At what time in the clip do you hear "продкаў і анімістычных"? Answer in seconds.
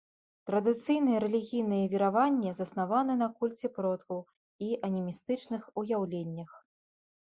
3.77-5.61